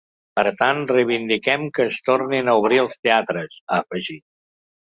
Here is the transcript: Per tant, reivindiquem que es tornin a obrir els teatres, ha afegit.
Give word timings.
Per 0.37 0.43
tant, 0.61 0.79
reivindiquem 0.91 1.67
que 1.77 1.87
es 1.91 1.99
tornin 2.09 2.49
a 2.49 2.57
obrir 2.63 2.81
els 2.87 2.99
teatres, 3.09 3.57
ha 3.69 3.81
afegit. 3.87 4.27